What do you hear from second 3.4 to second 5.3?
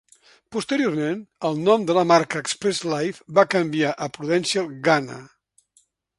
va canviar a Prudential Ghana.